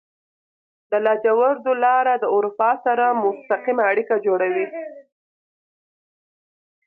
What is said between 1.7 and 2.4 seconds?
لاره د